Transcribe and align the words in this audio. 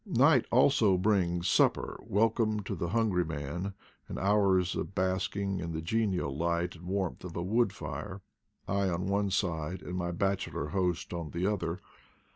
Night 0.07 0.47
also 0.51 0.97
brings 0.97 1.47
supper, 1.47 1.99
welcome 2.01 2.61
to 2.61 2.73
the 2.73 2.87
hun 2.87 3.11
gry 3.11 3.23
man, 3.23 3.75
and 4.07 4.17
hours 4.17 4.75
of 4.75 4.95
basking 4.95 5.59
in 5.59 5.73
the 5.73 5.81
genial 5.83 6.35
light 6.35 6.73
and 6.75 6.87
warmth 6.87 7.23
of 7.23 7.35
a 7.35 7.43
wood 7.43 7.71
fire, 7.71 8.23
I 8.67 8.89
on 8.89 9.05
one 9.05 9.29
side, 9.29 9.83
and 9.83 9.95
my 9.95 10.09
bachelor 10.11 10.69
host 10.69 11.13
on 11.13 11.29
the 11.29 11.45
other. 11.45 11.81